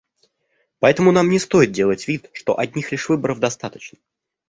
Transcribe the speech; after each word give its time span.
Поэтому 0.79 1.11
нам 1.11 1.29
не 1.29 1.37
стоит 1.37 1.71
делать 1.71 2.07
вид, 2.07 2.31
что 2.33 2.57
одних 2.57 2.91
лишь 2.91 3.07
выборов 3.07 3.37
достаточно. 3.39 3.99